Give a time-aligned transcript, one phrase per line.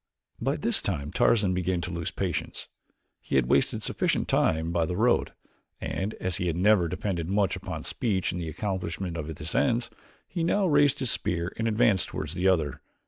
[0.41, 2.67] By this time Tarzan began to lose patience.
[3.19, 5.31] He had wasted sufficient time by the road,
[5.79, 9.91] and as he had never depended much upon speech in the accomplishment of his ends,
[10.27, 12.81] he now raised his spear and advanced toward the other.